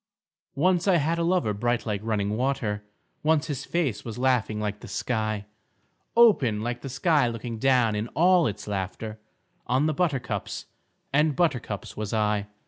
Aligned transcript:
Once 0.55 0.87
I 0.87 0.95
had 0.95 1.19
a 1.19 1.23
lover 1.23 1.53
bright 1.53 1.85
like 1.85 2.01
running 2.03 2.35
water, 2.35 2.83
Once 3.21 3.45
his 3.45 3.65
face 3.65 4.03
was 4.03 4.17
laughing 4.17 4.59
like 4.59 4.79
the 4.79 4.87
sky; 4.87 5.45
Open 6.17 6.61
like 6.61 6.81
the 6.81 6.89
sky 6.89 7.27
looking 7.27 7.59
down 7.59 7.93
in 7.93 8.07
all 8.15 8.47
its 8.47 8.67
laughter 8.67 9.19
On 9.67 9.85
the 9.85 9.93
buttercups 9.93 10.65
and 11.13 11.35
buttercups 11.35 11.95
was 11.95 12.15
I. 12.15 12.47